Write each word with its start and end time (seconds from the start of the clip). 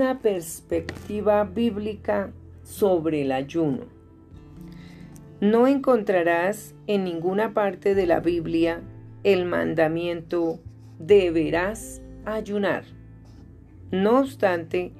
una 0.00 0.20
perspectiva 0.20 1.44
bíblica 1.44 2.32
sobre 2.62 3.20
el 3.20 3.32
ayuno. 3.32 3.80
No 5.42 5.66
encontrarás 5.66 6.74
en 6.86 7.04
ninguna 7.04 7.52
parte 7.52 7.94
de 7.94 8.06
la 8.06 8.20
Biblia 8.20 8.80
el 9.24 9.44
mandamiento 9.44 10.58
deberás 10.98 12.00
ayunar. 12.24 12.84
No 13.90 14.20
obstante, 14.20 14.92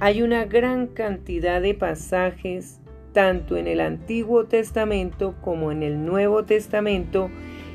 hay 0.00 0.22
una 0.22 0.46
gran 0.46 0.86
cantidad 0.86 1.60
de 1.60 1.74
pasajes, 1.74 2.80
tanto 3.12 3.58
en 3.58 3.66
el 3.66 3.78
Antiguo 3.78 4.46
Testamento 4.46 5.34
como 5.42 5.70
en 5.70 5.82
el 5.82 6.06
Nuevo 6.06 6.46
Testamento, 6.46 7.28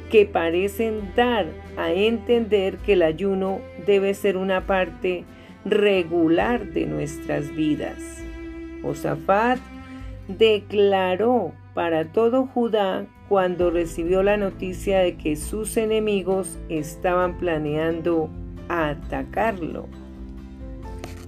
que 0.09 0.25
parecen 0.25 1.13
dar 1.16 1.45
a 1.77 1.91
entender 1.91 2.77
que 2.77 2.93
el 2.93 3.04
ayuno 3.04 3.59
debe 3.85 4.16
ser 4.16 4.35
una 4.35 4.66
parte 4.66 5.26
regular 5.65 6.65
de 6.67 6.85
nuestras 6.85 7.53
vidas. 7.55 8.23
Josafat 8.81 9.59
declaró 10.27 11.53
para 11.73 12.05
todo 12.05 12.47
Judá 12.47 13.05
cuando 13.29 13.70
recibió 13.70 14.23
la 14.23 14.37
noticia 14.37 14.99
de 14.99 15.15
que 15.15 15.35
sus 15.35 15.77
enemigos 15.77 16.57
estaban 16.70 17.37
planeando 17.37 18.29
atacarlo. 18.67 19.87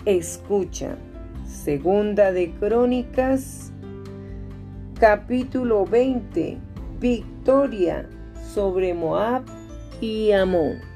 Escucha, 0.05 0.97
segunda 1.45 2.31
de 2.34 2.51
Crónicas, 2.51 3.71
capítulo 4.99 5.85
20, 5.85 6.57
victoria 6.99 8.09
sobre 8.53 8.93
Moab 8.93 9.43
y 10.01 10.31
Amón. 10.31 10.92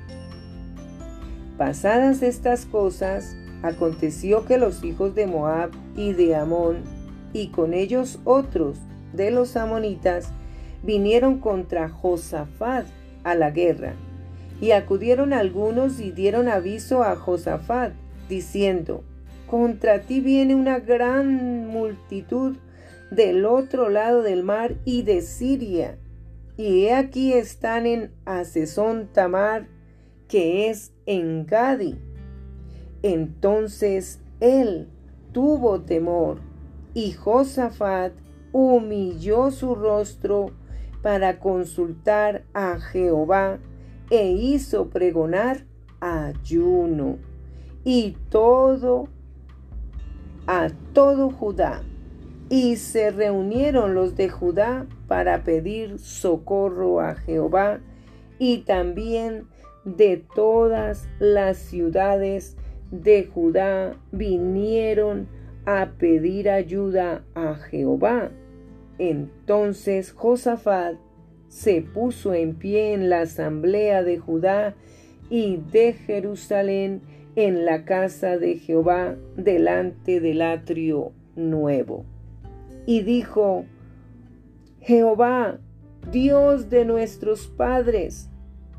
Pasadas 1.57 2.21
estas 2.21 2.65
cosas, 2.65 3.35
aconteció 3.63 4.45
que 4.45 4.59
los 4.59 4.83
hijos 4.83 5.15
de 5.15 5.25
Moab 5.25 5.71
y 5.95 6.13
de 6.13 6.35
Amón, 6.35 6.83
y 7.33 7.47
con 7.49 7.73
ellos 7.73 8.19
otros 8.25 8.77
de 9.13 9.31
los 9.31 9.57
amonitas, 9.57 10.31
vinieron 10.83 11.39
contra 11.39 11.89
Josafat 11.89 12.85
a 13.23 13.33
la 13.33 13.49
guerra. 13.49 13.95
Y 14.61 14.71
acudieron 14.71 15.33
algunos 15.33 15.99
y 15.99 16.11
dieron 16.11 16.47
aviso 16.47 17.03
a 17.03 17.15
Josafat, 17.15 17.93
diciendo, 18.29 19.03
Contra 19.47 20.01
ti 20.01 20.19
viene 20.19 20.53
una 20.53 20.79
gran 20.79 21.67
multitud 21.67 22.57
del 23.09 23.45
otro 23.45 23.89
lado 23.89 24.21
del 24.21 24.43
mar 24.43 24.75
y 24.85 25.03
de 25.03 25.21
Siria. 25.21 25.97
Y 26.57 26.85
he 26.85 26.93
aquí 26.93 27.33
están 27.33 27.85
en 27.85 28.11
Asesón 28.25 29.07
Tamar, 29.13 29.67
que 30.27 30.69
es 30.69 30.91
en 31.07 31.47
Gadi. 31.47 31.97
Entonces 33.01 34.19
él 34.39 34.87
tuvo 35.31 35.81
temor, 35.81 36.39
y 36.93 37.13
Josafat 37.13 38.13
humilló 38.51 39.51
su 39.51 39.75
rostro 39.75 40.51
para 41.01 41.39
consultar 41.39 42.43
a 42.53 42.79
Jehová 42.79 43.59
e 44.09 44.31
hizo 44.31 44.89
pregonar 44.89 45.65
ayuno 45.99 47.17
y 47.83 48.17
todo 48.29 49.07
a 50.47 50.69
todo 50.93 51.29
Judá. 51.29 51.83
Y 52.49 52.77
se 52.77 53.11
reunieron 53.11 53.93
los 53.93 54.15
de 54.15 54.29
Judá 54.29 54.87
para 55.07 55.43
pedir 55.43 55.99
socorro 55.99 57.01
a 57.01 57.15
Jehová 57.15 57.79
y 58.39 58.59
también 58.59 59.47
de 59.95 60.21
todas 60.35 61.07
las 61.19 61.57
ciudades 61.57 62.57
de 62.91 63.25
Judá 63.25 63.95
vinieron 64.11 65.27
a 65.65 65.91
pedir 65.97 66.49
ayuda 66.49 67.23
a 67.35 67.55
Jehová. 67.55 68.31
Entonces 68.99 70.11
Josafat 70.11 70.95
se 71.47 71.81
puso 71.81 72.33
en 72.33 72.55
pie 72.55 72.93
en 72.93 73.09
la 73.09 73.21
asamblea 73.21 74.03
de 74.03 74.17
Judá 74.17 74.75
y 75.29 75.57
de 75.71 75.93
Jerusalén 75.93 77.01
en 77.35 77.65
la 77.65 77.85
casa 77.85 78.37
de 78.37 78.57
Jehová 78.57 79.15
delante 79.37 80.19
del 80.19 80.41
atrio 80.41 81.13
nuevo. 81.35 82.05
Y 82.85 83.01
dijo, 83.01 83.65
Jehová, 84.81 85.59
Dios 86.11 86.69
de 86.69 86.85
nuestros 86.85 87.47
padres, 87.47 88.29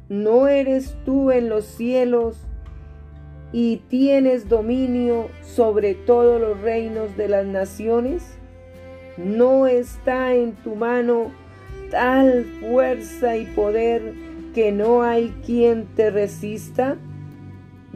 ¿no 0.09 0.49
eres 0.49 0.97
tú 1.05 1.31
en 1.31 1.49
los 1.49 1.65
cielos 1.65 2.37
y 3.53 3.79
tienes 3.89 4.49
dominio 4.49 5.29
sobre 5.43 5.95
todos 5.95 6.41
los 6.41 6.61
reinos 6.61 7.17
de 7.17 7.29
las 7.29 7.47
naciones? 7.47 8.39
¿No 9.17 9.67
está 9.67 10.35
en 10.35 10.53
tu 10.53 10.75
mano 10.77 11.33
tal 11.91 12.45
fuerza 12.61 13.37
y 13.37 13.47
poder 13.47 14.15
que 14.55 14.73
no 14.73 15.03
hay 15.03 15.35
quien 15.45 15.87
te 15.95 16.11
resista? 16.11 16.97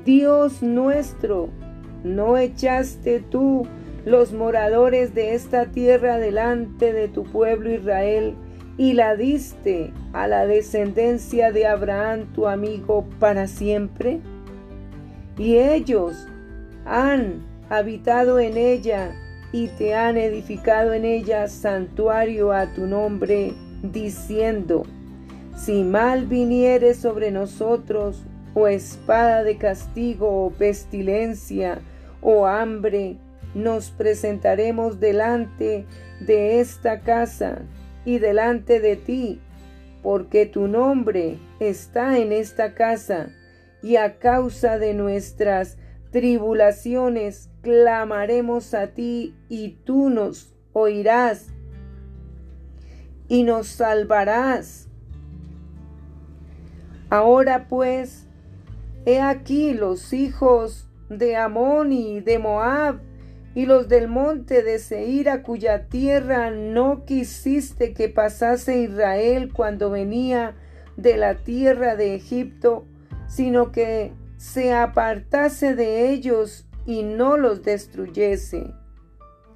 Dios 0.04 0.62
nuestro, 0.62 1.48
¿no 2.02 2.36
echaste 2.36 3.20
tú 3.20 3.66
los 4.04 4.32
moradores 4.32 5.14
de 5.14 5.34
esta 5.34 5.66
tierra 5.66 6.18
delante 6.18 6.92
de 6.92 7.08
tu 7.08 7.22
pueblo 7.22 7.70
Israel 7.72 8.34
y 8.76 8.94
la 8.94 9.16
diste 9.16 9.92
a 10.12 10.26
la 10.26 10.46
descendencia 10.46 11.52
de 11.52 11.66
Abraham 11.66 12.32
tu 12.34 12.46
amigo 12.46 13.06
para 13.18 13.46
siempre? 13.46 14.20
Y 15.36 15.56
ellos 15.56 16.26
han 16.84 17.42
habitado 17.68 18.38
en 18.38 18.56
ella 18.56 19.12
y 19.52 19.68
te 19.68 19.94
han 19.94 20.16
edificado 20.16 20.94
en 20.94 21.04
ella 21.04 21.48
santuario 21.48 22.52
a 22.52 22.72
tu 22.72 22.86
nombre, 22.86 23.52
diciendo, 23.82 24.84
si 25.56 25.84
mal 25.84 26.26
viniere 26.26 26.94
sobre 26.94 27.30
nosotros, 27.30 28.24
o 28.54 28.66
espada 28.66 29.44
de 29.44 29.56
castigo, 29.56 30.46
o 30.46 30.50
pestilencia, 30.50 31.80
o 32.20 32.46
hambre, 32.46 33.16
nos 33.54 33.90
presentaremos 33.90 35.00
delante 35.00 35.86
de 36.20 36.60
esta 36.60 37.00
casa 37.00 37.62
y 38.04 38.18
delante 38.18 38.80
de 38.80 38.96
ti, 38.96 39.40
porque 40.02 40.46
tu 40.46 40.68
nombre 40.68 41.38
está 41.60 42.18
en 42.18 42.32
esta 42.32 42.74
casa, 42.74 43.30
y 43.82 43.96
a 43.96 44.18
causa 44.18 44.78
de 44.78 44.94
nuestras 44.94 45.76
tribulaciones 46.10 47.50
clamaremos 47.62 48.74
a 48.74 48.88
ti 48.88 49.34
y 49.48 49.78
tú 49.84 50.10
nos 50.10 50.54
oirás 50.72 51.48
y 53.28 53.44
nos 53.44 53.66
salvarás. 53.68 54.88
Ahora 57.08 57.66
pues, 57.68 58.26
he 59.04 59.20
aquí 59.20 59.74
los 59.74 60.12
hijos 60.12 60.88
de 61.08 61.36
Amón 61.36 61.92
y 61.92 62.20
de 62.20 62.38
Moab 62.38 63.00
y 63.54 63.66
los 63.66 63.88
del 63.88 64.08
monte 64.08 64.62
de 64.62 64.78
Seir 64.78 65.42
cuya 65.42 65.88
tierra 65.88 66.50
no 66.50 67.04
quisiste 67.04 67.92
que 67.92 68.08
pasase 68.08 68.80
Israel 68.80 69.52
cuando 69.52 69.90
venía 69.90 70.54
de 70.96 71.16
la 71.16 71.36
tierra 71.36 71.96
de 71.96 72.14
Egipto, 72.14 72.86
sino 73.26 73.72
que 73.72 74.12
se 74.36 74.72
apartase 74.72 75.74
de 75.74 76.10
ellos 76.10 76.66
y 76.86 77.02
no 77.02 77.36
los 77.36 77.62
destruyese. 77.62 78.72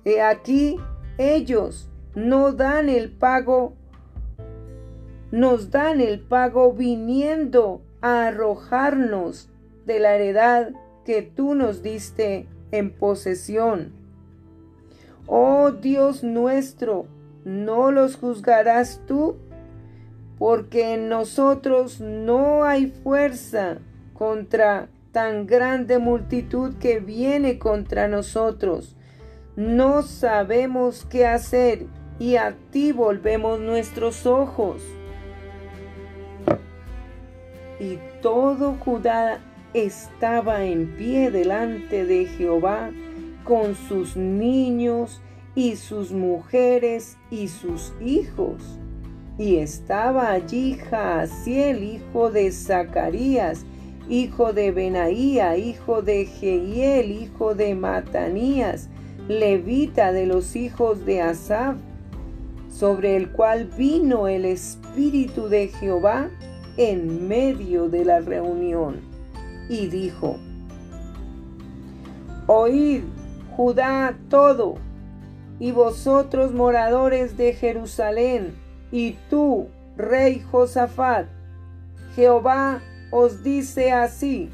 He 0.04 0.20
aquí 0.20 0.76
ellos 1.18 1.90
no 2.14 2.52
dan 2.52 2.88
el 2.88 3.10
pago, 3.10 3.74
nos 5.30 5.70
dan 5.70 6.00
el 6.00 6.20
pago 6.20 6.72
viniendo 6.72 7.82
a 8.00 8.26
arrojarnos 8.26 9.50
de 9.87 10.00
la 10.00 10.14
heredad 10.14 10.70
que 11.04 11.22
tú 11.22 11.54
nos 11.54 11.82
diste 11.82 12.46
en 12.70 12.90
posesión. 12.90 13.92
Oh 15.26 15.72
Dios 15.72 16.22
nuestro, 16.22 17.06
¿no 17.44 17.90
los 17.90 18.16
juzgarás 18.16 19.00
tú? 19.06 19.36
Porque 20.38 20.94
en 20.94 21.08
nosotros 21.08 22.00
no 22.00 22.64
hay 22.64 22.88
fuerza 22.88 23.78
contra 24.14 24.88
tan 25.12 25.46
grande 25.46 25.98
multitud 25.98 26.74
que 26.74 27.00
viene 27.00 27.58
contra 27.58 28.06
nosotros. 28.06 28.94
No 29.56 30.02
sabemos 30.02 31.06
qué 31.08 31.26
hacer 31.26 31.86
y 32.18 32.36
a 32.36 32.54
ti 32.70 32.92
volvemos 32.92 33.58
nuestros 33.58 34.26
ojos. 34.26 34.82
Y 37.80 37.98
todo 38.22 38.74
Judá 38.74 39.40
estaba 39.84 40.64
en 40.64 40.96
pie 40.96 41.31
delante 41.31 42.06
de 42.06 42.25
Jehová 42.25 42.90
con 43.44 43.75
sus 43.75 44.17
niños 44.17 45.20
y 45.55 45.76
sus 45.76 46.12
mujeres 46.12 47.19
y 47.31 47.49
sus 47.49 47.93
hijos. 48.00 48.62
Y 49.38 49.56
estaba 49.56 50.31
allí 50.31 50.75
Jaasiel, 50.75 51.84
hijo 51.84 52.31
de 52.31 52.50
Zacarías, 52.52 53.67
hijo 54.08 54.52
de 54.55 54.70
Benaía, 54.70 55.58
hijo 55.58 56.00
de 56.00 56.25
Jehiel, 56.25 57.11
hijo 57.11 57.55
de 57.55 57.75
Matanías, 57.75 58.88
levita 59.28 60.12
de 60.12 60.26
los 60.26 60.56
hijos 60.56 61.05
de 61.05 61.20
Asaf, 61.20 61.76
sobre 62.70 63.17
el 63.17 63.31
cual 63.31 63.69
vino 63.76 64.26
el 64.28 64.46
Espíritu 64.46 65.49
de 65.49 65.69
Jehová 65.69 66.31
en 66.76 67.26
medio 67.26 67.88
de 67.88 68.05
la 68.05 68.20
reunión, 68.20 69.00
y 69.68 69.88
dijo, 69.88 70.36
Oíd, 72.46 73.02
Judá 73.56 74.16
todo, 74.28 74.74
y 75.58 75.72
vosotros 75.72 76.52
moradores 76.52 77.36
de 77.36 77.54
Jerusalén, 77.54 78.54
y 78.92 79.16
tú, 79.30 79.68
rey 79.96 80.40
Josafat, 80.40 81.26
Jehová 82.14 82.82
os 83.10 83.42
dice 83.42 83.92
así, 83.92 84.50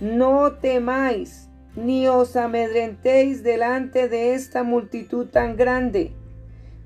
no 0.00 0.52
temáis 0.52 1.48
ni 1.76 2.08
os 2.08 2.36
amedrentéis 2.36 3.42
delante 3.42 4.08
de 4.08 4.34
esta 4.34 4.62
multitud 4.62 5.26
tan 5.26 5.56
grande, 5.56 6.12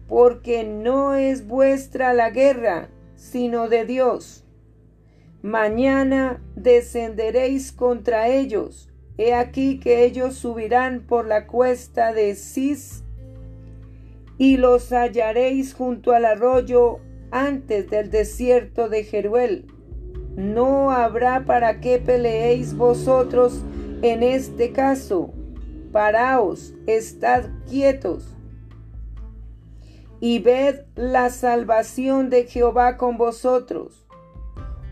porque 0.09 0.65
no 0.65 1.15
es 1.15 1.47
vuestra 1.47 2.13
la 2.13 2.31
guerra, 2.31 2.89
sino 3.17 3.69
de 3.69 3.85
Dios. 3.85 4.44
Mañana 5.45 6.41
descenderéis 6.57 7.71
contra 7.71 8.29
ellos. 8.29 8.89
He 9.19 9.35
aquí 9.35 9.79
que 9.79 10.03
ellos 10.07 10.37
subirán 10.37 11.03
por 11.07 11.27
la 11.27 11.47
cuesta 11.47 12.15
de 12.15 12.35
Cis 12.35 13.05
y 14.39 14.57
los 14.57 14.91
hallaréis 14.91 15.75
junto 15.75 16.13
al 16.13 16.25
arroyo 16.25 17.01
antes 17.31 17.91
del 17.91 18.09
desierto 18.09 18.89
de 18.89 19.05
Jeruel. 19.05 19.67
No 20.35 20.91
habrá 20.91 21.45
para 21.45 21.79
qué 21.79 21.99
peleéis 21.99 22.75
vosotros 22.75 23.67
en 24.01 24.23
este 24.23 24.73
caso. 24.73 25.35
Paraos, 25.93 26.73
estad 26.87 27.51
quietos 27.69 28.35
y 30.21 30.39
ved 30.39 30.87
la 30.95 31.29
salvación 31.29 32.31
de 32.31 32.45
Jehová 32.45 32.97
con 32.97 33.19
vosotros. 33.19 34.04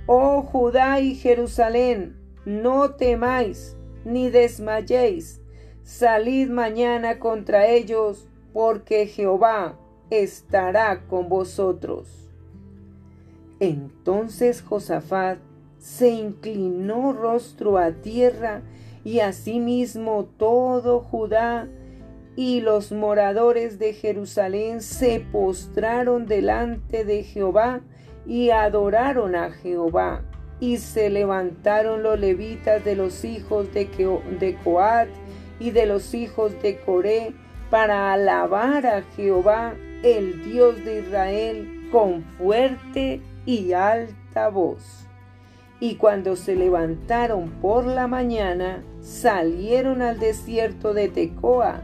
Oh 0.07 0.43
Judá 0.43 1.01
y 1.01 1.15
Jerusalén, 1.15 2.17
no 2.45 2.95
temáis 2.95 3.77
ni 4.05 4.31
desmayéis. 4.31 5.41
Salid 5.85 6.49
mañana 6.49 7.19
contra 7.19 7.67
ellos, 7.67 8.29
porque 8.53 9.07
Jehová 9.07 9.79
estará 10.11 11.07
con 11.07 11.29
vosotros. 11.29 12.31
Entonces 13.61 14.61
Josafat 14.63 15.39
se 15.79 16.11
inclinó 16.11 17.13
rostro 17.13 17.79
a 17.79 17.93
tierra 17.93 18.63
y 19.05 19.21
asimismo 19.21 20.29
todo 20.37 21.01
Judá 21.01 21.69
y 22.37 22.61
los 22.61 22.93
moradores 22.93 23.79
de 23.79 23.93
Jerusalén 23.93 24.81
se 24.81 25.21
postraron 25.21 26.27
delante 26.27 27.05
de 27.05 27.25
Jehová 27.25 27.83
y 28.27 28.51
adoraron 28.51 29.35
a 29.35 29.51
Jehová. 29.51 30.23
Y 30.61 30.77
se 30.77 31.11
levantaron 31.11 32.03
los 32.03 32.21
levitas 32.21 32.85
de 32.85 32.95
los 32.95 33.25
hijos 33.25 33.73
de, 33.75 33.87
de 34.39 34.55
Coat 34.63 35.09
y 35.59 35.71
de 35.71 35.87
los 35.87 36.15
hijos 36.15 36.53
de 36.63 36.79
Coré 36.79 37.35
para 37.69 38.13
alabar 38.13 38.87
a 38.87 39.03
Jehová, 39.17 39.75
el 40.03 40.45
Dios 40.45 40.85
de 40.85 41.01
Israel, 41.01 41.89
con 41.91 42.23
fuerte 42.23 43.21
y 43.45 43.73
alta 43.73 44.49
voz. 44.49 45.07
Y 45.81 45.97
cuando 45.97 46.37
se 46.37 46.55
levantaron 46.55 47.51
por 47.61 47.85
la 47.87 48.07
mañana, 48.07 48.85
salieron 49.01 50.01
al 50.01 50.21
desierto 50.21 50.95
de 50.95 51.09
Tecoa. 51.09 51.83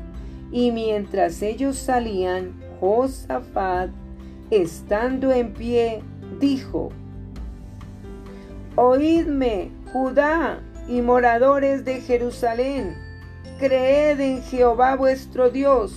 Y 0.53 0.71
mientras 0.71 1.43
ellos 1.43 1.77
salían, 1.77 2.61
Josafat, 2.81 3.91
estando 4.51 5.33
en 5.33 5.53
pie, 5.53 6.03
dijo, 6.41 6.91
Oídme, 8.77 9.71
Judá 9.93 10.61
y 10.87 11.01
moradores 11.01 11.85
de 11.85 12.01
Jerusalén, 12.01 12.95
creed 13.59 14.21
en 14.21 14.43
Jehová 14.43 14.97
vuestro 14.97 15.51
Dios, 15.51 15.95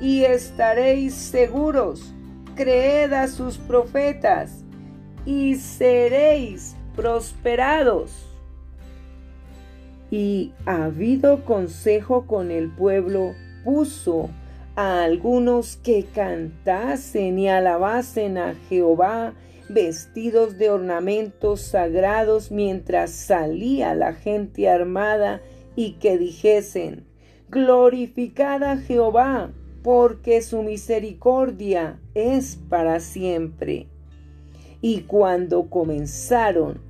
y 0.00 0.24
estaréis 0.24 1.14
seguros, 1.14 2.14
creed 2.54 3.12
a 3.12 3.28
sus 3.28 3.58
profetas, 3.58 4.64
y 5.24 5.56
seréis 5.56 6.76
prosperados. 6.94 8.26
Y 10.10 10.52
habido 10.64 11.44
consejo 11.44 12.26
con 12.26 12.50
el 12.50 12.70
pueblo, 12.70 13.34
puso 13.64 14.30
a 14.76 15.02
algunos 15.02 15.76
que 15.76 16.04
cantasen 16.14 17.38
y 17.38 17.48
alabasen 17.48 18.38
a 18.38 18.54
Jehová 18.68 19.34
vestidos 19.68 20.58
de 20.58 20.70
ornamentos 20.70 21.60
sagrados 21.60 22.50
mientras 22.50 23.10
salía 23.10 23.94
la 23.94 24.14
gente 24.14 24.68
armada 24.68 25.40
y 25.74 25.92
que 25.94 26.18
dijesen, 26.18 27.04
glorificad 27.48 28.62
a 28.62 28.76
Jehová, 28.78 29.52
porque 29.82 30.42
su 30.42 30.62
misericordia 30.62 32.00
es 32.14 32.56
para 32.68 33.00
siempre. 33.00 33.88
Y 34.80 35.02
cuando 35.02 35.68
comenzaron 35.68 36.80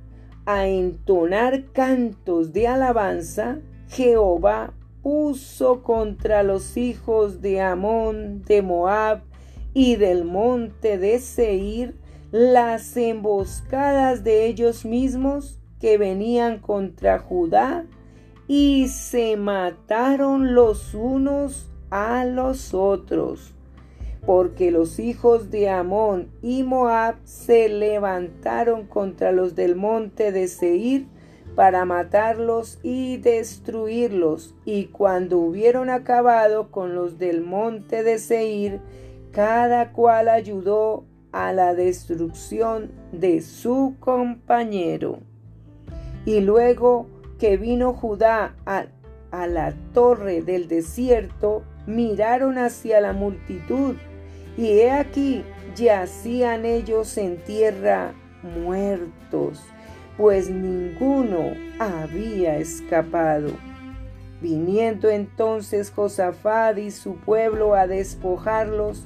a 0.45 0.67
entonar 0.67 1.65
cantos 1.73 2.53
de 2.53 2.67
alabanza, 2.67 3.59
Jehová 3.89 4.73
puso 5.03 5.83
contra 5.83 6.43
los 6.43 6.77
hijos 6.77 7.41
de 7.41 7.61
Amón, 7.61 8.43
de 8.43 8.61
Moab 8.61 9.21
y 9.73 9.95
del 9.95 10.25
monte 10.25 10.97
de 10.97 11.19
Seir 11.19 11.95
las 12.31 12.97
emboscadas 12.97 14.23
de 14.23 14.45
ellos 14.45 14.85
mismos 14.85 15.59
que 15.79 15.97
venían 15.97 16.59
contra 16.59 17.19
Judá 17.19 17.85
y 18.47 18.87
se 18.87 19.37
mataron 19.37 20.53
los 20.55 20.93
unos 20.93 21.69
a 21.89 22.25
los 22.25 22.73
otros 22.73 23.53
porque 24.27 24.71
los 24.71 24.99
hijos 24.99 25.51
de 25.51 25.69
Amón 25.69 26.29
y 26.41 26.63
Moab 26.63 27.15
se 27.23 27.69
levantaron 27.69 28.85
contra 28.85 29.31
los 29.31 29.55
del 29.55 29.77
monte 29.77 30.33
de 30.33 30.49
Seir 30.49 31.07
para 31.55 31.85
matarlos 31.85 32.77
y 32.83 33.17
destruirlos. 33.17 34.53
Y 34.65 34.87
cuando 34.87 35.37
hubieron 35.37 35.89
acabado 35.89 36.71
con 36.71 36.93
los 36.93 37.17
del 37.17 37.41
monte 37.41 38.03
de 38.03 38.19
Seir, 38.19 38.81
cada 39.31 39.93
cual 39.93 40.27
ayudó 40.27 41.05
a 41.31 41.53
la 41.53 41.73
destrucción 41.73 42.91
de 43.11 43.41
su 43.41 43.95
compañero. 43.99 45.19
Y 46.25 46.41
luego 46.41 47.07
que 47.39 47.57
vino 47.57 47.93
Judá 47.93 48.55
a, 48.65 48.85
la 49.47 49.73
torre 49.93 50.41
del 50.41 50.67
desierto, 50.67 51.63
miraron 51.85 52.57
hacia 52.57 52.99
la 53.01 53.13
multitud 53.13 53.95
y 54.57 54.79
he 54.79 54.91
aquí 54.91 55.43
yacían 55.75 56.65
ellos 56.65 57.17
en 57.17 57.37
tierra 57.43 58.13
muertos, 58.41 59.63
pues 60.17 60.49
ninguno 60.49 61.51
había 61.79 62.57
escapado. 62.57 63.51
Viniendo 64.41 65.09
entonces 65.09 65.91
Josafat 65.91 66.77
y 66.77 66.91
su 66.91 67.15
pueblo 67.15 67.75
a 67.75 67.87
despojarlos, 67.87 69.05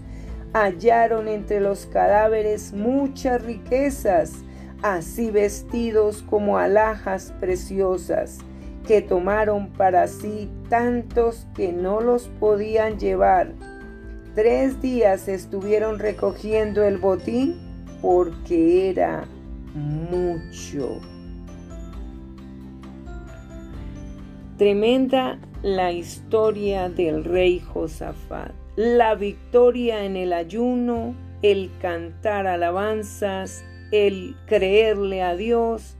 hallaron 0.54 1.28
entre 1.28 1.60
los 1.60 1.86
cadáveres 1.86 2.74
muchas 2.74 3.42
riquezas, 3.44 4.44
así 4.82 5.32
vestidos 5.32 6.24
como 6.24 6.58
alhajas 6.58 7.34
preciosas, 7.40 8.40
que 8.88 9.02
tomaron 9.02 9.70
para 9.70 10.08
sí 10.08 10.50
tantos 10.70 11.48
que 11.56 11.72
no 11.72 12.02
los 12.02 12.28
podían 12.40 12.98
llevar 12.98 13.54
Tres 14.36 14.82
días 14.82 15.28
estuvieron 15.28 16.00
recogiendo 16.00 16.86
el 16.86 16.98
botín 16.98 17.58
porque 18.02 18.90
era 18.90 19.26
mucho. 19.76 21.02
Tremenda 24.58 25.38
la 25.64 25.92
historia 25.92 26.88
del 26.88 27.26
rey 27.26 27.60
Josafat. 27.60 28.61
La 28.84 29.14
victoria 29.14 30.06
en 30.06 30.18
el 30.18 30.34
ayuno, 30.34 31.14
el 31.44 31.70
cantar 31.80 32.48
alabanzas, 32.48 33.64
el 33.92 34.36
creerle 34.48 35.22
a 35.22 35.36
Dios, 35.36 35.98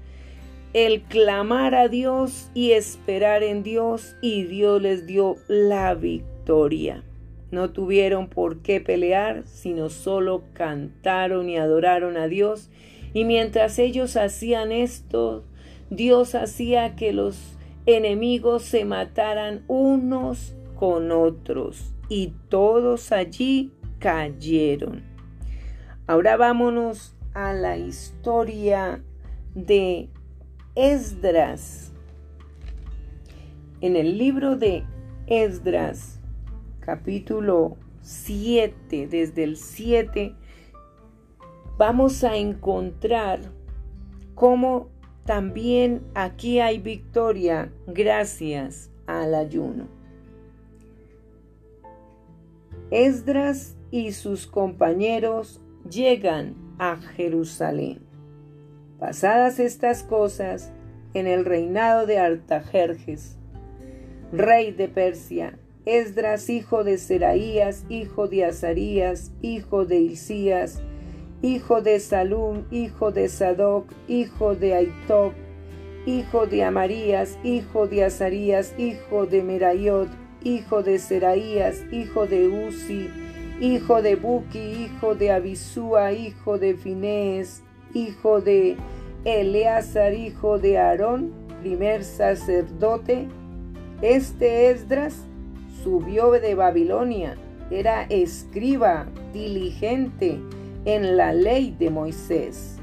el 0.74 1.04
clamar 1.04 1.76
a 1.76 1.90
Dios 1.90 2.50
y 2.56 2.72
esperar 2.72 3.44
en 3.44 3.62
Dios 3.62 4.16
y 4.20 4.46
Dios 4.46 4.82
les 4.82 5.06
dio 5.06 5.36
la 5.48 5.94
victoria. 5.94 7.04
No 7.52 7.70
tuvieron 7.70 8.30
por 8.30 8.64
qué 8.64 8.82
pelear, 8.82 9.44
sino 9.46 9.92
solo 9.92 10.42
cantaron 10.54 11.50
y 11.50 11.58
adoraron 11.58 12.18
a 12.18 12.28
Dios. 12.28 12.72
Y 13.14 13.26
mientras 13.26 13.78
ellos 13.78 14.18
hacían 14.18 14.72
esto, 14.72 15.44
Dios 15.92 16.34
hacía 16.34 16.96
que 16.96 17.14
los 17.14 17.60
enemigos 17.86 18.64
se 18.64 18.86
mataran 18.86 19.64
unos 19.68 20.56
con 20.74 21.12
otros 21.12 21.94
y 22.12 22.34
todos 22.50 23.14
allí 23.14 23.72
cayeron. 24.00 25.02
Ahora 26.08 26.36
vámonos 26.36 27.16
a 27.34 27.54
la 27.54 27.78
historia 27.78 29.02
de 29.56 30.10
Esdras. 30.76 31.94
En 33.80 33.96
el 33.96 34.18
libro 34.18 34.58
de 34.58 34.84
Esdras, 35.26 36.20
capítulo 36.82 37.78
7, 38.02 39.08
desde 39.08 39.46
el 39.46 39.56
7, 39.56 40.36
vamos 41.78 42.26
a 42.26 42.36
encontrar 42.36 43.40
cómo 44.36 44.90
también 45.24 46.02
aquí 46.14 46.60
hay 46.60 46.78
victoria 46.78 47.72
gracias 47.88 48.92
al 49.08 49.34
ayuno. 49.34 50.01
Esdras 52.92 53.78
y 53.90 54.12
sus 54.12 54.48
compañeros 54.48 55.62
llegan 55.90 56.56
a 56.78 56.98
Jerusalén. 56.98 58.00
Pasadas 59.00 59.60
estas 59.60 60.04
cosas, 60.04 60.74
en 61.14 61.26
el 61.26 61.46
reinado 61.46 62.06
de 62.06 62.20
Artajerjes, 62.20 63.38
rey 64.34 64.72
de 64.72 64.90
Persia, 64.90 65.58
Esdras, 65.86 66.50
hijo 66.50 66.84
de 66.84 66.98
Seraías, 66.98 67.86
hijo 67.88 68.28
de 68.28 68.46
Azarías, 68.46 69.32
hijo 69.42 69.86
de 69.86 70.00
Hilcías, 70.00 70.82
hijo 71.42 71.82
de 71.82 72.00
Salum, 72.00 72.66
hijo 72.72 73.12
de 73.12 73.30
Sadoc, 73.30 73.86
hijo 74.10 74.56
de 74.56 74.76
Aitob, 74.76 75.32
hijo 76.06 76.46
de 76.46 76.64
Amarías, 76.66 77.40
hijo 77.44 77.88
de 77.88 78.04
Azarías, 78.04 78.76
hijo 78.78 79.26
de 79.26 79.44
Merayot, 79.44 80.10
hijo 80.44 80.84
de 80.84 81.00
Seraías, 81.00 81.84
hijo 81.92 82.28
de 82.28 82.48
Uzi, 82.48 83.10
hijo 83.60 84.02
de 84.02 84.16
Buki, 84.16 84.60
hijo 84.60 85.16
de 85.16 85.32
Abisúa, 85.32 86.12
hijo 86.14 86.58
de 86.58 86.76
Finés, 86.76 87.64
hijo 87.94 88.42
de 88.42 88.78
Eleazar, 89.26 90.14
hijo 90.14 90.58
de 90.58 90.78
Aarón, 90.78 91.32
primer 91.62 92.04
sacerdote. 92.04 93.28
Este 94.02 94.72
Esdras 94.72 95.16
subió 95.84 96.32
de 96.32 96.56
Babilonia, 96.56 97.38
era 97.70 98.04
escriba 98.04 99.08
diligente, 99.34 100.40
en 100.86 101.16
la 101.18 101.34
ley 101.34 101.76
de 101.78 101.90
Moisés, 101.90 102.78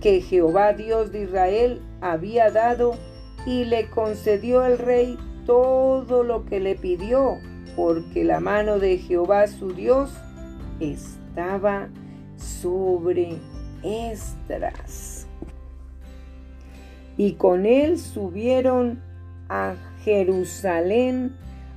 que 0.00 0.20
Jehová 0.20 0.72
Dios 0.72 1.12
de 1.12 1.24
Israel 1.24 1.82
había 2.00 2.50
dado 2.50 2.96
y 3.44 3.64
le 3.64 3.88
concedió 3.90 4.64
el 4.64 4.78
rey 4.78 5.18
todo 5.46 6.24
lo 6.24 6.44
que 6.44 6.60
le 6.60 6.74
pidió, 6.74 7.38
porque 7.74 8.24
la 8.24 8.40
mano 8.40 8.78
de 8.78 8.98
Jehová 8.98 9.46
su 9.46 9.72
Dios 9.72 10.10
estaba 10.80 11.88
sobre 12.36 13.36
Esdras. 13.82 15.26
Y 17.16 17.32
con 17.34 17.64
él 17.64 17.98
subieron 17.98 19.00
a 19.48 19.74
Jerusalén 20.04 21.34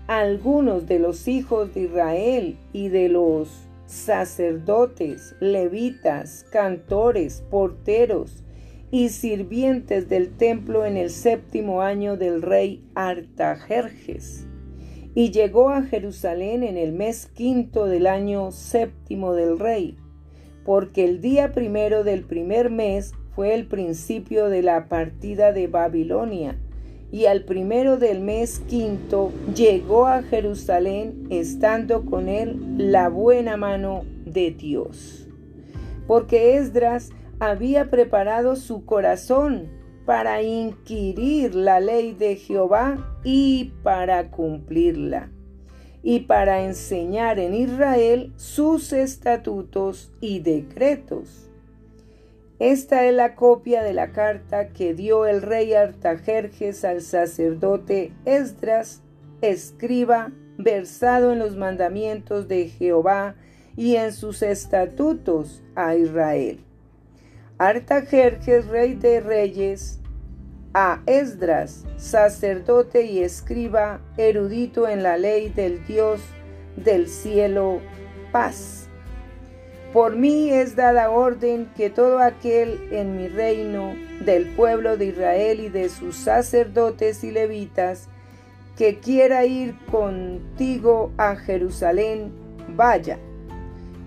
algunos 0.07 0.87
de 0.87 0.99
los 0.99 1.27
hijos 1.27 1.73
de 1.73 1.83
Israel 1.83 2.57
y 2.73 2.89
de 2.89 3.09
los 3.09 3.49
sacerdotes, 3.85 5.35
levitas, 5.39 6.45
cantores, 6.51 7.43
porteros 7.49 8.43
y 8.91 9.09
sirvientes 9.09 10.09
del 10.09 10.35
templo 10.35 10.85
en 10.85 10.97
el 10.97 11.09
séptimo 11.09 11.81
año 11.81 12.17
del 12.17 12.41
rey 12.41 12.83
Artajerjes. 12.95 14.47
Y 15.15 15.31
llegó 15.31 15.69
a 15.69 15.83
Jerusalén 15.83 16.63
en 16.63 16.77
el 16.77 16.93
mes 16.93 17.27
quinto 17.27 17.85
del 17.85 18.07
año 18.07 18.51
séptimo 18.51 19.33
del 19.33 19.59
rey, 19.59 19.97
porque 20.65 21.05
el 21.05 21.21
día 21.21 21.51
primero 21.51 22.03
del 22.03 22.23
primer 22.23 22.69
mes 22.69 23.13
fue 23.35 23.53
el 23.53 23.67
principio 23.67 24.49
de 24.49 24.61
la 24.61 24.87
partida 24.87 25.51
de 25.51 25.67
Babilonia 25.67 26.57
y 27.11 27.25
al 27.25 27.43
primero 27.43 27.97
del 27.97 28.21
mes 28.21 28.59
quinto 28.67 29.31
llegó 29.55 30.05
a 30.05 30.21
Jerusalén 30.21 31.27
estando 31.29 32.05
con 32.05 32.29
él 32.29 32.59
la 32.77 33.09
buena 33.09 33.57
mano 33.57 34.03
de 34.25 34.51
Dios. 34.51 35.27
Porque 36.07 36.57
Esdras 36.57 37.09
había 37.39 37.89
preparado 37.89 38.55
su 38.55 38.85
corazón 38.85 39.69
para 40.05 40.41
inquirir 40.41 41.55
la 41.55 41.79
ley 41.79 42.13
de 42.13 42.35
Jehová 42.35 43.19
y 43.23 43.73
para 43.83 44.31
cumplirla, 44.31 45.31
y 46.01 46.21
para 46.21 46.63
enseñar 46.63 47.39
en 47.39 47.53
Israel 47.53 48.33
sus 48.35 48.93
estatutos 48.93 50.11
y 50.19 50.39
decretos 50.39 51.49
esta 52.59 53.05
es 53.05 53.13
la 53.13 53.35
copia 53.35 53.83
de 53.83 53.93
la 53.93 54.11
carta 54.11 54.67
que 54.67 54.93
dio 54.93 55.25
el 55.25 55.41
rey 55.41 55.73
Artajerjes 55.73 56.83
al 56.83 57.01
sacerdote 57.01 58.11
Esdras, 58.25 59.01
escriba, 59.41 60.33
versado 60.57 61.31
en 61.31 61.39
los 61.39 61.55
mandamientos 61.55 62.49
de 62.49 62.67
Jehová 62.67 63.35
y 63.77 63.95
en 63.95 64.11
sus 64.11 64.41
estatutos 64.41 65.63
a 65.73 65.95
Israel. 65.95 66.65
Artajerjes, 67.61 68.69
rey 68.69 68.95
de 68.95 69.19
reyes, 69.19 69.99
a 70.73 71.01
Esdras, 71.05 71.83
sacerdote 71.97 73.03
y 73.03 73.19
escriba, 73.19 73.99
erudito 74.15 74.87
en 74.87 75.03
la 75.03 75.17
ley 75.17 75.49
del 75.49 75.85
Dios 75.85 76.21
del 76.77 77.09
cielo, 77.09 77.81
paz. 78.31 78.87
Por 79.91 80.15
mí 80.15 80.51
es 80.51 80.77
dada 80.77 81.09
orden 81.09 81.69
que 81.75 81.89
todo 81.89 82.19
aquel 82.19 82.79
en 82.93 83.17
mi 83.17 83.27
reino, 83.27 83.93
del 84.23 84.55
pueblo 84.55 84.95
de 84.95 85.07
Israel 85.07 85.59
y 85.59 85.67
de 85.67 85.89
sus 85.89 86.15
sacerdotes 86.15 87.25
y 87.25 87.31
levitas, 87.31 88.07
que 88.77 88.99
quiera 88.99 89.43
ir 89.43 89.75
contigo 89.91 91.11
a 91.17 91.35
Jerusalén, 91.35 92.31
vaya, 92.77 93.19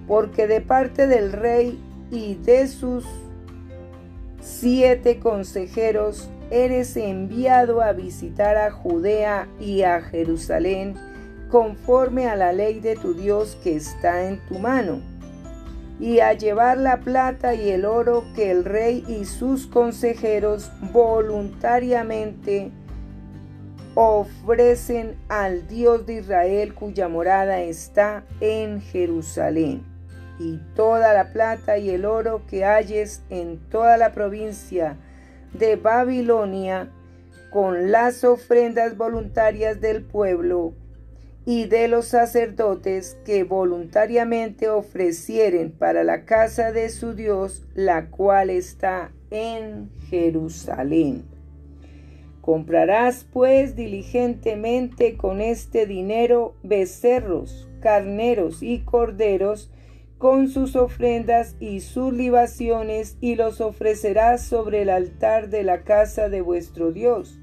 porque 0.08 0.46
de 0.46 0.62
parte 0.62 1.06
del 1.06 1.32
rey 1.32 1.78
y 2.10 2.36
de 2.36 2.66
sus 2.66 3.04
siete 4.42 5.18
consejeros 5.18 6.28
eres 6.50 6.96
enviado 6.96 7.80
a 7.80 7.92
visitar 7.92 8.58
a 8.58 8.70
Judea 8.70 9.48
y 9.58 9.82
a 9.82 10.02
Jerusalén, 10.02 10.94
conforme 11.50 12.28
a 12.28 12.36
la 12.36 12.52
ley 12.52 12.80
de 12.80 12.96
tu 12.96 13.14
Dios 13.14 13.56
que 13.62 13.76
está 13.76 14.28
en 14.28 14.38
tu 14.48 14.58
mano 14.58 15.00
y 16.02 16.18
a 16.18 16.32
llevar 16.32 16.78
la 16.78 17.00
plata 17.00 17.54
y 17.54 17.70
el 17.70 17.84
oro 17.84 18.24
que 18.34 18.50
el 18.50 18.64
rey 18.64 19.04
y 19.06 19.24
sus 19.24 19.68
consejeros 19.68 20.70
voluntariamente 20.92 22.72
ofrecen 23.94 25.16
al 25.28 25.68
Dios 25.68 26.04
de 26.06 26.14
Israel 26.14 26.74
cuya 26.74 27.08
morada 27.08 27.60
está 27.60 28.24
en 28.40 28.80
Jerusalén. 28.80 29.91
Y 30.38 30.58
toda 30.74 31.14
la 31.14 31.32
plata 31.32 31.78
y 31.78 31.90
el 31.90 32.04
oro 32.04 32.42
que 32.46 32.64
halles 32.64 33.22
en 33.30 33.58
toda 33.70 33.96
la 33.96 34.12
provincia 34.12 34.96
de 35.52 35.76
Babilonia, 35.76 36.90
con 37.50 37.90
las 37.90 38.24
ofrendas 38.24 38.96
voluntarias 38.96 39.80
del 39.80 40.02
pueblo, 40.02 40.72
y 41.44 41.64
de 41.66 41.88
los 41.88 42.06
sacerdotes 42.06 43.16
que 43.24 43.42
voluntariamente 43.44 44.68
ofrecieren 44.68 45.72
para 45.72 46.04
la 46.04 46.24
casa 46.24 46.70
de 46.70 46.88
su 46.88 47.14
Dios, 47.14 47.64
la 47.74 48.10
cual 48.10 48.50
está 48.50 49.10
en 49.30 49.90
Jerusalén. 50.08 51.24
Comprarás 52.40 53.24
pues 53.32 53.74
diligentemente 53.76 55.16
con 55.16 55.40
este 55.40 55.86
dinero 55.86 56.54
becerros, 56.62 57.68
carneros 57.80 58.62
y 58.62 58.80
corderos, 58.80 59.70
con 60.22 60.46
sus 60.46 60.76
ofrendas 60.76 61.56
y 61.58 61.80
sus 61.80 62.12
libaciones, 62.12 63.16
y 63.20 63.34
los 63.34 63.60
ofrecerás 63.60 64.40
sobre 64.40 64.82
el 64.82 64.88
altar 64.88 65.48
de 65.48 65.64
la 65.64 65.82
casa 65.82 66.28
de 66.28 66.42
vuestro 66.42 66.92
Dios, 66.92 67.40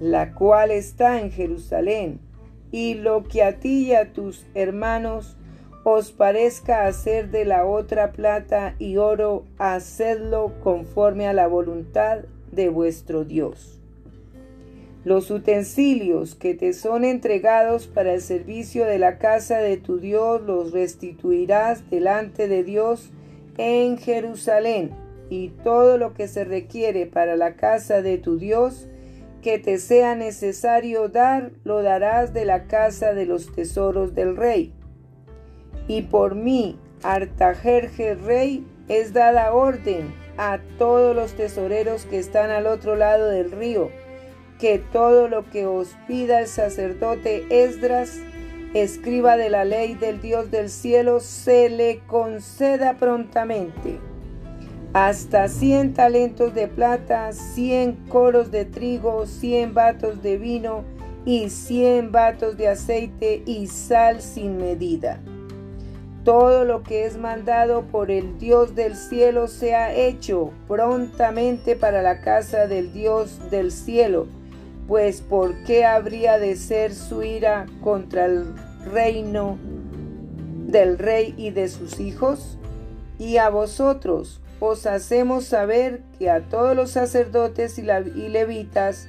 la 0.00 0.34
cual 0.34 0.72
está 0.72 1.20
en 1.20 1.30
Jerusalén 1.30 2.18
y 2.72 2.94
lo 2.94 3.22
que 3.22 3.44
a 3.44 3.60
ti 3.60 3.86
y 3.86 3.94
a 3.94 4.12
tus 4.12 4.48
hermanos 4.54 5.36
os 5.84 6.10
parezca 6.10 6.88
hacer 6.88 7.30
de 7.30 7.44
la 7.44 7.64
otra 7.64 8.10
plata 8.10 8.74
y 8.80 8.96
oro, 8.96 9.44
hacedlo 9.56 10.54
conforme 10.64 11.28
a 11.28 11.32
la 11.34 11.46
voluntad 11.46 12.24
de 12.50 12.68
vuestro 12.68 13.24
Dios. 13.24 13.75
Los 15.06 15.30
utensilios 15.30 16.34
que 16.34 16.54
te 16.54 16.72
son 16.72 17.04
entregados 17.04 17.86
para 17.86 18.14
el 18.14 18.20
servicio 18.20 18.86
de 18.86 18.98
la 18.98 19.18
casa 19.18 19.58
de 19.58 19.76
tu 19.76 20.00
Dios 20.00 20.42
los 20.42 20.72
restituirás 20.72 21.88
delante 21.88 22.48
de 22.48 22.64
Dios 22.64 23.12
en 23.56 23.98
Jerusalén, 23.98 24.90
y 25.30 25.50
todo 25.62 25.96
lo 25.96 26.12
que 26.12 26.26
se 26.26 26.42
requiere 26.42 27.06
para 27.06 27.36
la 27.36 27.54
casa 27.54 28.02
de 28.02 28.18
tu 28.18 28.36
Dios, 28.36 28.88
que 29.42 29.60
te 29.60 29.78
sea 29.78 30.16
necesario 30.16 31.08
dar, 31.08 31.52
lo 31.62 31.84
darás 31.84 32.34
de 32.34 32.44
la 32.44 32.64
casa 32.64 33.14
de 33.14 33.26
los 33.26 33.54
tesoros 33.54 34.12
del 34.12 34.36
rey. 34.36 34.72
Y 35.86 36.02
por 36.02 36.34
mí, 36.34 36.80
Artajerje 37.04 38.16
rey, 38.16 38.66
es 38.88 39.12
dada 39.12 39.54
orden 39.54 40.12
a 40.36 40.58
todos 40.78 41.14
los 41.14 41.34
tesoreros 41.34 42.06
que 42.06 42.18
están 42.18 42.50
al 42.50 42.66
otro 42.66 42.96
lado 42.96 43.28
del 43.28 43.52
río, 43.52 43.88
que 44.58 44.78
todo 44.78 45.28
lo 45.28 45.48
que 45.50 45.66
os 45.66 45.96
pida 46.06 46.40
el 46.40 46.46
sacerdote 46.46 47.46
Esdras, 47.50 48.18
escriba 48.74 49.36
de 49.36 49.50
la 49.50 49.64
ley 49.64 49.94
del 49.94 50.20
Dios 50.20 50.50
del 50.50 50.68
cielo, 50.68 51.20
se 51.20 51.70
le 51.70 52.00
conceda 52.06 52.96
prontamente. 52.98 53.98
Hasta 54.92 55.48
cien 55.48 55.92
talentos 55.94 56.54
de 56.54 56.68
plata, 56.68 57.32
cien 57.32 57.96
coros 58.08 58.50
de 58.50 58.64
trigo, 58.64 59.26
cien 59.26 59.74
vatos 59.74 60.22
de 60.22 60.38
vino 60.38 60.84
y 61.24 61.50
cien 61.50 62.12
vatos 62.12 62.56
de 62.56 62.68
aceite 62.68 63.42
y 63.44 63.66
sal 63.66 64.22
sin 64.22 64.56
medida. 64.56 65.20
Todo 66.24 66.64
lo 66.64 66.82
que 66.82 67.04
es 67.04 67.18
mandado 67.18 67.82
por 67.82 68.10
el 68.10 68.38
Dios 68.38 68.74
del 68.74 68.96
cielo 68.96 69.48
sea 69.48 69.94
hecho 69.94 70.50
prontamente 70.66 71.76
para 71.76 72.02
la 72.02 72.20
casa 72.20 72.66
del 72.66 72.92
Dios 72.92 73.50
del 73.50 73.70
cielo, 73.70 74.26
pues 74.86 75.20
¿por 75.20 75.64
qué 75.64 75.84
habría 75.84 76.38
de 76.38 76.56
ser 76.56 76.94
su 76.94 77.22
ira 77.22 77.66
contra 77.82 78.26
el 78.26 78.54
reino 78.92 79.58
del 80.66 80.98
rey 80.98 81.34
y 81.36 81.50
de 81.50 81.68
sus 81.68 81.98
hijos? 82.00 82.58
Y 83.18 83.38
a 83.38 83.48
vosotros 83.48 84.40
os 84.60 84.86
hacemos 84.86 85.44
saber 85.44 86.02
que 86.18 86.30
a 86.30 86.48
todos 86.48 86.74
los 86.74 86.90
sacerdotes 86.90 87.78
y, 87.78 87.82
levitas, 87.82 89.08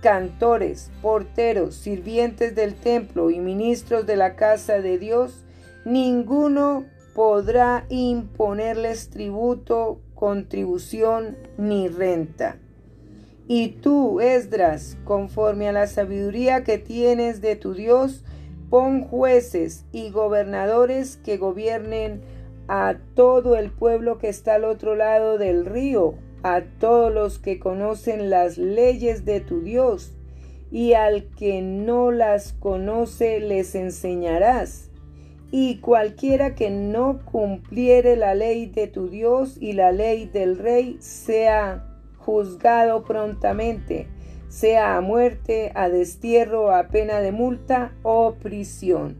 cantores, 0.00 0.90
porteros, 1.02 1.74
sirvientes 1.74 2.54
del 2.54 2.74
templo 2.74 3.30
y 3.30 3.38
ministros 3.38 4.06
de 4.06 4.16
la 4.16 4.34
casa 4.34 4.80
de 4.80 4.98
Dios, 4.98 5.44
ninguno 5.84 6.86
podrá 7.14 7.84
imponerles 7.88 9.10
tributo, 9.10 10.00
contribución 10.14 11.36
ni 11.58 11.88
renta. 11.88 12.56
Y 13.52 13.70
tú, 13.70 14.20
Esdras, 14.20 14.96
conforme 15.02 15.68
a 15.68 15.72
la 15.72 15.88
sabiduría 15.88 16.62
que 16.62 16.78
tienes 16.78 17.40
de 17.40 17.56
tu 17.56 17.74
Dios, 17.74 18.22
pon 18.70 19.02
jueces 19.02 19.86
y 19.90 20.10
gobernadores 20.10 21.16
que 21.16 21.36
gobiernen 21.36 22.20
a 22.68 22.98
todo 23.16 23.56
el 23.56 23.72
pueblo 23.72 24.18
que 24.18 24.28
está 24.28 24.54
al 24.54 24.62
otro 24.62 24.94
lado 24.94 25.36
del 25.36 25.66
río, 25.66 26.14
a 26.44 26.60
todos 26.78 27.12
los 27.12 27.40
que 27.40 27.58
conocen 27.58 28.30
las 28.30 28.56
leyes 28.56 29.24
de 29.24 29.40
tu 29.40 29.62
Dios, 29.62 30.12
y 30.70 30.92
al 30.92 31.24
que 31.34 31.60
no 31.60 32.12
las 32.12 32.52
conoce 32.52 33.40
les 33.40 33.74
enseñarás. 33.74 34.92
Y 35.50 35.78
cualquiera 35.80 36.54
que 36.54 36.70
no 36.70 37.24
cumpliere 37.24 38.14
la 38.14 38.36
ley 38.36 38.66
de 38.66 38.86
tu 38.86 39.08
Dios 39.08 39.56
y 39.60 39.72
la 39.72 39.90
ley 39.90 40.26
del 40.26 40.56
rey 40.56 40.98
sea 41.00 41.89
juzgado 42.30 43.02
prontamente, 43.02 44.06
sea 44.48 44.96
a 44.96 45.00
muerte, 45.00 45.72
a 45.74 45.88
destierro, 45.88 46.72
a 46.72 46.88
pena 46.88 47.20
de 47.20 47.32
multa 47.32 47.92
o 48.04 48.34
prisión. 48.34 49.16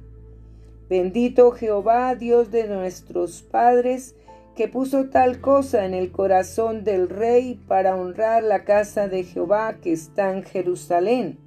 Bendito 0.89 1.51
Jehová, 1.51 2.15
Dios 2.15 2.53
de 2.53 2.69
nuestros 2.69 3.43
padres, 3.43 4.15
que 4.55 4.69
puso 4.69 5.09
tal 5.09 5.41
cosa 5.41 5.87
en 5.87 5.95
el 5.95 6.13
corazón 6.13 6.85
del 6.85 7.09
rey 7.09 7.61
para 7.67 7.97
honrar 7.97 8.45
la 8.45 8.65
casa 8.65 9.09
de 9.09 9.25
Jehová 9.25 9.79
que 9.83 9.93
está 9.93 10.33
en 10.33 10.45
Jerusalén, 10.45 11.39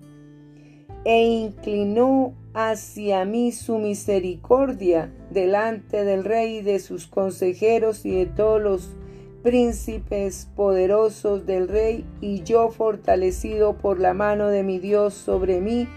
e 1.05 1.23
inclinó 1.23 2.33
hacia 2.53 3.23
mí 3.23 3.53
su 3.53 3.77
misericordia 3.77 5.13
delante 5.29 6.03
del 6.03 6.25
rey 6.25 6.57
y 6.57 6.61
de 6.61 6.79
sus 6.79 7.07
consejeros 7.07 8.05
y 8.05 8.11
de 8.11 8.25
todos 8.25 8.61
los 8.61 8.95
príncipes 9.43 10.49
poderosos 10.55 11.45
del 11.45 11.67
rey, 11.67 12.05
y 12.21 12.43
yo 12.43 12.69
fortalecido 12.69 13.73
por 13.73 13.99
la 13.99 14.13
mano 14.13 14.47
de 14.47 14.63
mi 14.63 14.79
Dios 14.79 15.13
sobre 15.13 15.59
mí, 15.59 15.87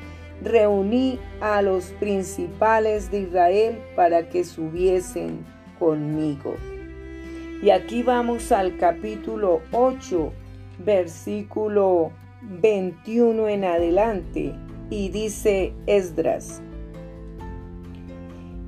reuní 0.42 1.18
a 1.40 1.62
los 1.62 1.86
principales 2.00 3.10
de 3.10 3.20
Israel 3.20 3.78
para 3.94 4.28
que 4.28 4.44
subiesen 4.44 5.46
conmigo. 5.78 6.54
Y 7.62 7.70
aquí 7.70 8.02
vamos 8.02 8.52
al 8.52 8.76
capítulo 8.76 9.62
8, 9.72 10.32
versículo 10.84 12.10
21 12.42 13.48
en 13.48 13.64
adelante 13.64 14.54
y 14.90 15.08
dice 15.08 15.72
Esdras, 15.86 16.62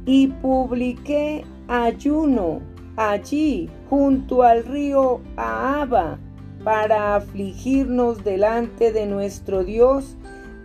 y 0.07 0.29
publiqué 0.29 1.45
ayuno 1.69 2.63
allí 2.99 3.71
junto 3.89 4.43
al 4.43 4.65
río 4.65 5.21
Ahaba 5.37 6.19
para 6.65 7.15
afligirnos 7.15 8.25
delante 8.25 8.93
de 8.93 9.07
nuestro 9.07 9.63
Dios, 9.63 10.17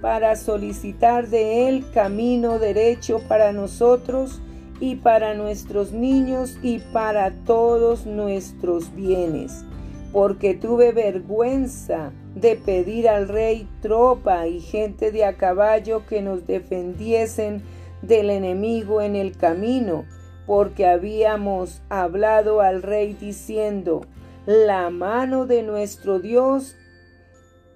para 0.02 0.36
solicitar 0.36 1.28
de 1.30 1.69
él 1.69 1.86
camino 1.93 2.58
derecho 2.58 3.22
para 3.28 3.54
nosotros 3.54 4.41
y 4.80 4.96
para 4.96 5.36
nuestros 5.36 5.93
niños 5.93 6.58
y 6.63 6.80
para 6.80 7.32
todos 7.46 8.08
nuestros 8.08 8.93
bienes, 8.96 9.63
porque 10.12 10.56
tuve 10.56 10.91
vergüenza 10.91 12.12
de 12.36 12.56
pedir 12.56 13.08
al 13.08 13.30
rey 13.30 13.67
tropa 13.82 14.48
y 14.48 14.60
gente 14.60 15.12
de 15.12 15.24
a 15.24 15.38
caballo 15.38 16.06
que 16.08 16.24
nos 16.24 16.48
defendiesen 16.48 17.62
del 18.02 18.32
enemigo 18.32 19.02
en 19.02 19.15
el 19.15 19.38
camino, 19.38 20.04
porque 20.45 20.86
habíamos 20.86 21.82
hablado 21.89 22.62
al 22.62 22.82
rey 22.82 23.13
diciendo, 23.13 24.01
la 24.45 24.89
mano 24.89 25.45
de 25.45 25.63
nuestro 25.63 26.19
Dios 26.19 26.75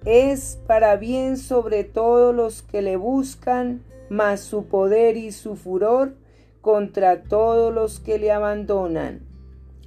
es 0.04 0.60
para 0.66 0.96
bien 0.96 1.36
sobre 1.36 1.84
todos 1.84 2.34
los 2.34 2.62
que 2.62 2.82
le 2.82 2.96
buscan, 2.96 3.82
mas 4.10 4.40
su 4.40 4.66
poder 4.66 5.16
y 5.16 5.32
su 5.32 5.56
furor 5.56 6.14
contra 6.60 7.22
todos 7.22 7.74
los 7.74 8.00
que 8.00 8.18
le 8.18 8.30
abandonan. 8.30 9.20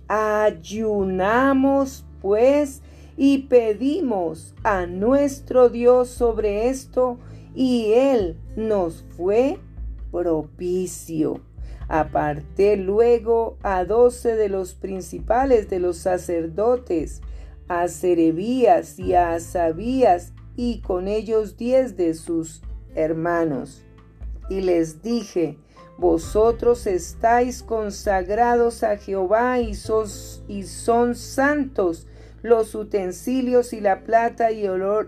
Ayunamos, 0.07 2.05
pues, 2.21 2.81
y 3.17 3.43
pedimos 3.43 4.55
a 4.63 4.85
nuestro 4.85 5.69
Dios 5.69 6.09
sobre 6.09 6.69
esto 6.69 7.19
y 7.53 7.91
Él 7.93 8.37
nos 8.55 9.03
fue 9.15 9.59
propicio. 10.11 11.41
Aparté 11.93 12.77
luego 12.77 13.57
a 13.63 13.83
doce 13.83 14.37
de 14.37 14.47
los 14.47 14.75
principales 14.75 15.69
de 15.69 15.81
los 15.81 15.97
sacerdotes, 15.97 17.21
a 17.67 17.89
Serebías 17.89 18.97
y 18.97 19.13
a 19.13 19.33
Asabías, 19.33 20.31
y 20.55 20.79
con 20.79 21.09
ellos 21.09 21.57
diez 21.57 21.97
de 21.97 22.13
sus 22.13 22.61
hermanos. 22.95 23.83
Y 24.49 24.61
les 24.61 25.01
dije, 25.01 25.57
vosotros 25.97 26.87
estáis 26.87 27.61
consagrados 27.61 28.83
a 28.83 28.95
Jehová 28.95 29.59
y, 29.59 29.75
son 29.75 31.15
santos 31.15 32.07
los 32.41 32.73
utensilios 32.73 33.73
y 33.73 33.81
la 33.81 34.05
plata 34.05 34.53
y, 34.53 34.61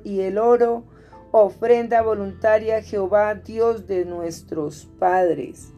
y 0.04 0.20
el 0.20 0.38
oro, 0.38 0.84
ofrenda 1.32 2.02
voluntaria 2.02 2.80
a 2.80 2.82
Jehová, 2.82 3.36
Dios 3.36 3.88
de 3.88 4.04
nuestros 4.04 4.90
padres. 5.00 5.74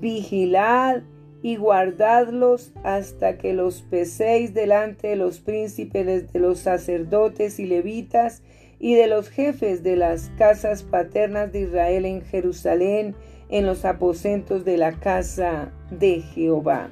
Vigilad 0.00 1.02
y 1.42 1.56
guardadlos 1.56 2.72
hasta 2.82 3.38
que 3.38 3.52
los 3.52 3.82
peséis 3.82 4.54
delante 4.54 5.08
de 5.08 5.16
los 5.16 5.40
príncipes 5.40 6.32
de 6.32 6.38
los 6.38 6.60
sacerdotes 6.60 7.58
y 7.58 7.66
levitas 7.66 8.42
y 8.80 8.94
de 8.94 9.06
los 9.06 9.28
jefes 9.28 9.82
de 9.82 9.96
las 9.96 10.30
casas 10.38 10.82
paternas 10.82 11.52
de 11.52 11.62
Israel 11.62 12.04
en 12.04 12.22
Jerusalén, 12.22 13.14
en 13.48 13.66
los 13.66 13.84
aposentos 13.84 14.64
de 14.64 14.76
la 14.76 14.92
casa 14.92 15.72
de 15.90 16.20
Jehová. 16.20 16.90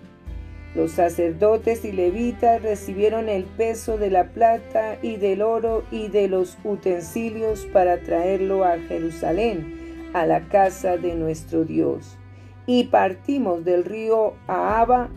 Los 0.74 0.92
sacerdotes 0.92 1.84
y 1.84 1.92
levitas 1.92 2.62
recibieron 2.62 3.28
el 3.28 3.44
peso 3.44 3.98
de 3.98 4.10
la 4.10 4.32
plata 4.32 4.98
y 5.00 5.16
del 5.16 5.42
oro 5.42 5.84
y 5.90 6.08
de 6.08 6.28
los 6.28 6.58
utensilios 6.64 7.66
para 7.72 8.00
traerlo 8.00 8.64
a 8.64 8.78
Jerusalén, 8.80 10.10
a 10.12 10.26
la 10.26 10.48
casa 10.48 10.96
de 10.96 11.14
nuestro 11.14 11.64
Dios. 11.64 12.18
Y 12.66 12.84
partimos 12.84 13.64
del 13.64 13.84
río 13.84 14.34
Ahaba 14.46 15.08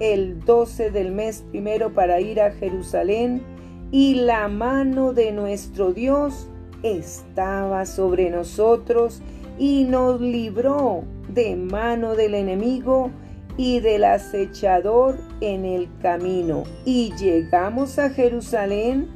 el 0.00 0.40
12 0.44 0.90
del 0.90 1.12
mes 1.12 1.44
primero 1.50 1.92
para 1.92 2.20
ir 2.20 2.40
a 2.40 2.50
Jerusalén, 2.52 3.42
y 3.90 4.14
la 4.14 4.48
mano 4.48 5.12
de 5.12 5.32
nuestro 5.32 5.92
Dios 5.92 6.48
estaba 6.82 7.84
sobre 7.86 8.30
nosotros 8.30 9.22
y 9.58 9.84
nos 9.84 10.20
libró 10.20 11.04
de 11.28 11.56
mano 11.56 12.16
del 12.16 12.34
enemigo 12.34 13.10
y 13.56 13.80
del 13.80 14.04
acechador 14.04 15.18
en 15.40 15.64
el 15.64 15.88
camino. 16.00 16.64
Y 16.84 17.12
llegamos 17.16 17.98
a 17.98 18.10
Jerusalén 18.10 19.08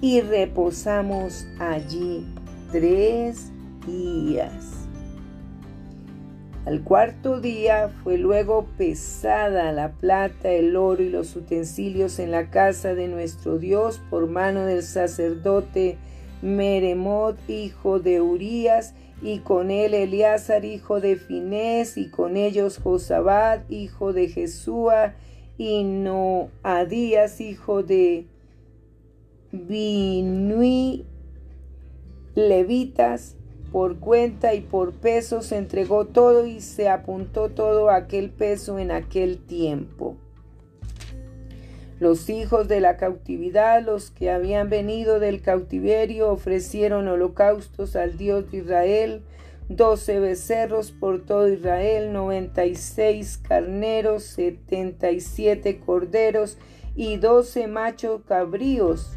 y 0.00 0.22
reposamos 0.22 1.46
allí 1.60 2.26
tres 2.72 3.52
días. 3.86 4.71
Al 6.64 6.84
cuarto 6.84 7.40
día 7.40 7.88
fue 8.04 8.18
luego 8.18 8.66
pesada 8.78 9.72
la 9.72 9.90
plata, 9.90 10.52
el 10.52 10.76
oro 10.76 11.02
y 11.02 11.08
los 11.08 11.34
utensilios 11.34 12.20
en 12.20 12.30
la 12.30 12.50
casa 12.50 12.94
de 12.94 13.08
nuestro 13.08 13.58
Dios 13.58 14.00
por 14.10 14.28
mano 14.28 14.64
del 14.64 14.84
sacerdote 14.84 15.98
Meremot, 16.40 17.36
hijo 17.48 17.98
de 17.98 18.20
Urías, 18.20 18.94
y 19.20 19.40
con 19.40 19.72
él 19.72 19.92
Eleazar, 19.92 20.64
hijo 20.64 21.00
de 21.00 21.16
Finés, 21.16 21.96
y 21.96 22.08
con 22.10 22.36
ellos 22.36 22.78
Josabad, 22.78 23.68
hijo 23.68 24.12
de 24.12 24.28
Jesúa, 24.28 25.14
y 25.58 25.82
Noadías, 25.82 27.40
hijo 27.40 27.82
de 27.82 28.26
Binui, 29.50 31.06
levitas, 32.36 33.36
por 33.72 33.98
cuenta 33.98 34.54
y 34.54 34.60
por 34.60 34.92
peso 34.92 35.40
se 35.40 35.56
entregó 35.56 36.04
todo 36.04 36.46
y 36.46 36.60
se 36.60 36.88
apuntó 36.88 37.48
todo 37.48 37.88
aquel 37.88 38.30
peso 38.30 38.78
en 38.78 38.90
aquel 38.90 39.38
tiempo. 39.38 40.16
Los 41.98 42.28
hijos 42.28 42.68
de 42.68 42.80
la 42.80 42.96
cautividad, 42.96 43.82
los 43.82 44.10
que 44.10 44.30
habían 44.30 44.68
venido 44.68 45.20
del 45.20 45.40
cautiverio, 45.40 46.30
ofrecieron 46.30 47.08
holocaustos 47.08 47.96
al 47.96 48.18
Dios 48.18 48.50
de 48.50 48.58
Israel, 48.58 49.22
doce 49.68 50.20
becerros 50.20 50.90
por 50.90 51.24
todo 51.24 51.48
Israel, 51.48 52.12
noventa 52.12 52.66
y 52.66 52.74
seis 52.74 53.38
carneros, 53.38 54.24
setenta 54.24 55.12
y 55.12 55.20
siete 55.20 55.78
corderos 55.78 56.58
y 56.94 57.16
doce 57.16 57.68
machos 57.68 58.20
cabríos 58.26 59.16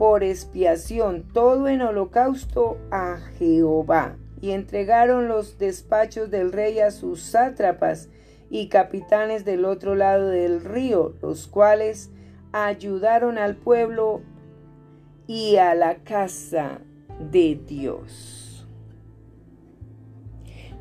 por 0.00 0.24
expiación, 0.24 1.24
todo 1.34 1.68
en 1.68 1.82
holocausto 1.82 2.78
a 2.90 3.18
Jehová. 3.38 4.16
Y 4.40 4.52
entregaron 4.52 5.28
los 5.28 5.58
despachos 5.58 6.30
del 6.30 6.52
rey 6.52 6.78
a 6.78 6.90
sus 6.90 7.20
sátrapas 7.20 8.08
y 8.48 8.68
capitanes 8.68 9.44
del 9.44 9.66
otro 9.66 9.94
lado 9.94 10.28
del 10.28 10.64
río, 10.64 11.16
los 11.20 11.46
cuales 11.46 12.10
ayudaron 12.52 13.36
al 13.36 13.56
pueblo 13.56 14.22
y 15.26 15.56
a 15.56 15.74
la 15.74 15.96
casa 15.96 16.80
de 17.30 17.60
Dios. 17.68 18.66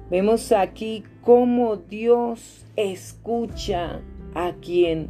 Vemos 0.09 0.53
aquí 0.53 1.03
cómo 1.25 1.75
Dios 1.75 2.65
escucha 2.77 3.99
a 4.33 4.53
quien 4.61 5.09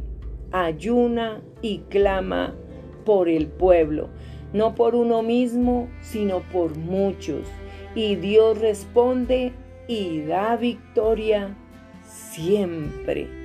ayuna 0.50 1.42
y 1.62 1.82
clama 1.90 2.56
por 3.04 3.28
el 3.28 3.46
pueblo, 3.46 4.08
no 4.52 4.74
por 4.74 4.94
uno 4.94 5.22
mismo, 5.22 5.88
sino 6.00 6.40
por 6.52 6.76
muchos. 6.76 7.46
Y 7.94 8.16
Dios 8.16 8.58
responde 8.58 9.52
y 9.88 10.22
da 10.22 10.56
victoria 10.56 11.56
siempre. 12.04 13.39